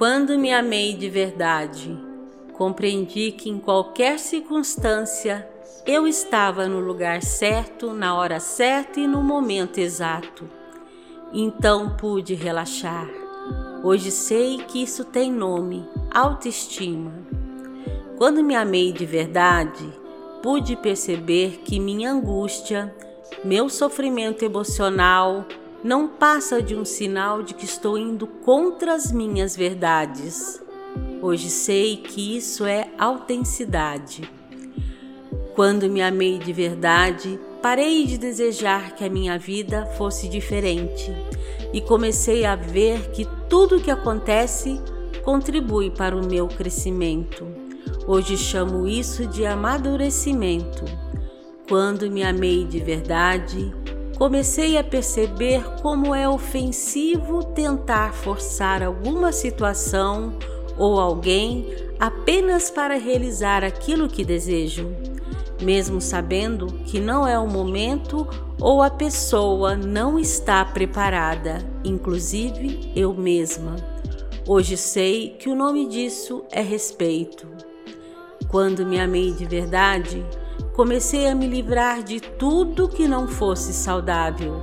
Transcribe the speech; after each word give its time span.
Quando 0.00 0.38
me 0.38 0.50
amei 0.50 0.94
de 0.94 1.10
verdade, 1.10 1.94
compreendi 2.54 3.32
que 3.32 3.50
em 3.50 3.58
qualquer 3.58 4.18
circunstância 4.18 5.46
eu 5.86 6.08
estava 6.08 6.66
no 6.66 6.80
lugar 6.80 7.22
certo, 7.22 7.92
na 7.92 8.14
hora 8.14 8.40
certa 8.40 8.98
e 8.98 9.06
no 9.06 9.22
momento 9.22 9.76
exato. 9.76 10.48
Então 11.34 11.96
pude 11.98 12.32
relaxar. 12.32 13.10
Hoje 13.84 14.10
sei 14.10 14.64
que 14.66 14.82
isso 14.82 15.04
tem 15.04 15.30
nome: 15.30 15.86
autoestima. 16.10 17.12
Quando 18.16 18.42
me 18.42 18.56
amei 18.56 18.92
de 18.92 19.04
verdade, 19.04 19.84
pude 20.42 20.76
perceber 20.76 21.60
que 21.62 21.78
minha 21.78 22.10
angústia, 22.10 22.90
meu 23.44 23.68
sofrimento 23.68 24.46
emocional, 24.46 25.44
não 25.82 26.08
passa 26.08 26.62
de 26.62 26.74
um 26.74 26.84
sinal 26.84 27.42
de 27.42 27.54
que 27.54 27.64
estou 27.64 27.96
indo 27.96 28.26
contra 28.26 28.94
as 28.94 29.10
minhas 29.10 29.56
verdades. 29.56 30.62
Hoje 31.22 31.48
sei 31.48 31.96
que 31.96 32.36
isso 32.36 32.64
é 32.64 32.88
autenticidade. 32.98 34.30
Quando 35.54 35.88
me 35.88 36.02
amei 36.02 36.38
de 36.38 36.52
verdade, 36.52 37.38
parei 37.62 38.06
de 38.06 38.18
desejar 38.18 38.94
que 38.94 39.04
a 39.04 39.10
minha 39.10 39.38
vida 39.38 39.86
fosse 39.96 40.28
diferente 40.28 41.12
e 41.72 41.80
comecei 41.80 42.44
a 42.44 42.56
ver 42.56 43.10
que 43.10 43.26
tudo 43.48 43.76
o 43.76 43.80
que 43.80 43.90
acontece 43.90 44.80
contribui 45.22 45.90
para 45.90 46.16
o 46.16 46.26
meu 46.26 46.48
crescimento. 46.48 47.46
Hoje 48.06 48.36
chamo 48.36 48.86
isso 48.86 49.26
de 49.26 49.46
amadurecimento. 49.46 50.84
Quando 51.68 52.10
me 52.10 52.22
amei 52.22 52.64
de 52.64 52.80
verdade, 52.80 53.72
comecei 54.20 54.76
a 54.76 54.84
perceber 54.84 55.64
como 55.80 56.14
é 56.14 56.28
ofensivo 56.28 57.42
tentar 57.42 58.12
forçar 58.12 58.82
alguma 58.82 59.32
situação 59.32 60.34
ou 60.76 61.00
alguém 61.00 61.66
apenas 61.98 62.70
para 62.70 62.98
realizar 62.98 63.64
aquilo 63.64 64.10
que 64.10 64.22
desejo, 64.22 64.94
mesmo 65.62 66.02
sabendo 66.02 66.66
que 66.84 67.00
não 67.00 67.26
é 67.26 67.38
o 67.38 67.48
momento 67.48 68.28
ou 68.60 68.82
a 68.82 68.90
pessoa 68.90 69.74
não 69.74 70.18
está 70.18 70.66
preparada, 70.66 71.66
inclusive 71.82 72.92
eu 72.94 73.14
mesma. 73.14 73.76
Hoje 74.46 74.76
sei 74.76 75.30
que 75.38 75.48
o 75.48 75.54
nome 75.54 75.88
disso 75.88 76.44
é 76.52 76.60
respeito. 76.60 77.48
Quando 78.48 78.84
me 78.84 79.00
amei 79.00 79.32
de 79.32 79.46
verdade, 79.46 80.22
comecei 80.74 81.26
a 81.28 81.34
me 81.34 81.46
livrar 81.46 82.02
de 82.02 82.20
tudo 82.20 82.88
que 82.88 83.06
não 83.06 83.26
fosse 83.26 83.72
saudável. 83.72 84.62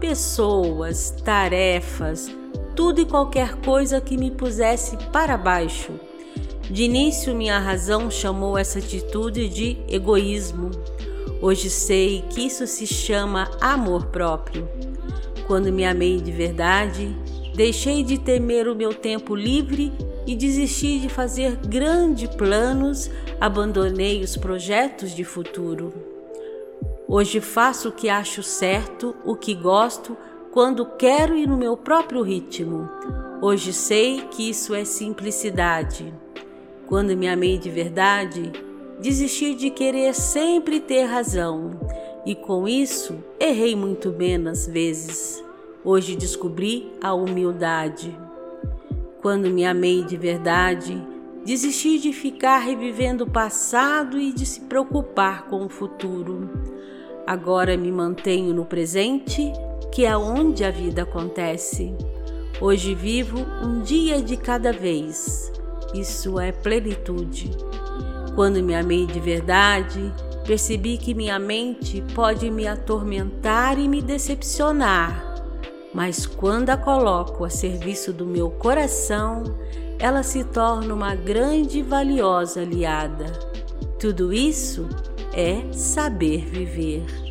Pessoas, 0.00 1.10
tarefas, 1.24 2.30
tudo 2.74 3.00
e 3.00 3.06
qualquer 3.06 3.56
coisa 3.56 4.00
que 4.00 4.16
me 4.16 4.30
pusesse 4.30 4.96
para 5.12 5.36
baixo. 5.36 5.92
De 6.70 6.82
início, 6.82 7.34
minha 7.34 7.58
razão 7.58 8.10
chamou 8.10 8.58
essa 8.58 8.78
atitude 8.78 9.48
de 9.48 9.78
egoísmo. 9.88 10.70
Hoje 11.40 11.70
sei 11.70 12.22
que 12.30 12.42
isso 12.46 12.66
se 12.66 12.86
chama 12.86 13.50
amor 13.60 14.06
próprio. 14.06 14.68
Quando 15.46 15.72
me 15.72 15.84
amei 15.84 16.20
de 16.20 16.32
verdade, 16.32 17.16
deixei 17.54 18.02
de 18.02 18.18
temer 18.18 18.66
o 18.66 18.74
meu 18.74 18.92
tempo 18.92 19.34
livre 19.34 19.92
e 20.26 20.34
desisti 20.34 20.98
de 20.98 21.08
fazer 21.08 21.56
grandes 21.56 22.28
planos, 22.34 23.10
abandonei 23.40 24.22
os 24.22 24.36
projetos 24.36 25.14
de 25.14 25.22
futuro. 25.22 25.94
Hoje 27.08 27.40
faço 27.40 27.90
o 27.90 27.92
que 27.92 28.08
acho 28.08 28.42
certo, 28.42 29.14
o 29.24 29.36
que 29.36 29.54
gosto, 29.54 30.16
quando 30.50 30.84
quero 30.84 31.36
e 31.36 31.46
no 31.46 31.56
meu 31.56 31.76
próprio 31.76 32.22
ritmo. 32.22 32.88
Hoje 33.40 33.72
sei 33.72 34.22
que 34.30 34.50
isso 34.50 34.74
é 34.74 34.84
simplicidade. 34.84 36.12
Quando 36.86 37.16
me 37.16 37.28
amei 37.28 37.58
de 37.58 37.70
verdade, 37.70 38.50
desisti 39.00 39.54
de 39.54 39.70
querer 39.70 40.14
sempre 40.14 40.80
ter 40.80 41.04
razão 41.04 41.78
e 42.24 42.34
com 42.34 42.66
isso 42.66 43.16
errei 43.38 43.76
muito 43.76 44.10
menos 44.10 44.66
vezes. 44.66 45.44
Hoje 45.84 46.16
descobri 46.16 46.90
a 47.00 47.14
humildade. 47.14 48.25
Quando 49.26 49.50
me 49.50 49.66
amei 49.66 50.04
de 50.04 50.16
verdade, 50.16 51.04
desisti 51.44 51.98
de 51.98 52.12
ficar 52.12 52.58
revivendo 52.58 53.24
o 53.24 53.28
passado 53.28 54.20
e 54.20 54.32
de 54.32 54.46
se 54.46 54.60
preocupar 54.60 55.48
com 55.48 55.66
o 55.66 55.68
futuro. 55.68 56.48
Agora 57.26 57.76
me 57.76 57.90
mantenho 57.90 58.54
no 58.54 58.64
presente, 58.64 59.52
que 59.90 60.04
é 60.04 60.16
onde 60.16 60.62
a 60.62 60.70
vida 60.70 61.02
acontece. 61.02 61.92
Hoje 62.60 62.94
vivo 62.94 63.36
um 63.64 63.82
dia 63.82 64.22
de 64.22 64.36
cada 64.36 64.72
vez. 64.72 65.52
Isso 65.92 66.38
é 66.38 66.52
plenitude. 66.52 67.50
Quando 68.36 68.62
me 68.62 68.76
amei 68.76 69.06
de 69.06 69.18
verdade, 69.18 70.14
percebi 70.46 70.96
que 70.98 71.14
minha 71.14 71.40
mente 71.40 72.00
pode 72.14 72.48
me 72.48 72.68
atormentar 72.68 73.76
e 73.76 73.88
me 73.88 74.00
decepcionar 74.00 75.25
mas 75.96 76.26
quando 76.26 76.68
a 76.68 76.76
coloco 76.76 77.42
a 77.42 77.48
serviço 77.48 78.12
do 78.12 78.26
meu 78.26 78.50
coração, 78.50 79.44
ela 79.98 80.22
se 80.22 80.44
torna 80.44 80.92
uma 80.92 81.14
grande 81.14 81.78
e 81.78 81.82
valiosa 81.82 82.60
aliada. 82.60 83.24
Tudo 83.98 84.30
isso 84.30 84.86
é 85.32 85.72
saber 85.72 86.44
viver. 86.44 87.25